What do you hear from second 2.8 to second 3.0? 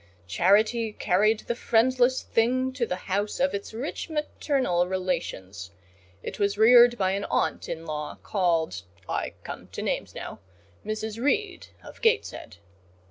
the